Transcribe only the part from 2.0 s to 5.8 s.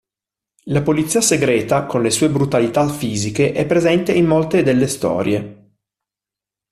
le sue brutalità fisiche, è presente in molte delle storie.